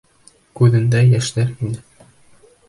Күҙендә 0.59 1.01
йәштәр 1.09 1.53
ине. 1.69 2.11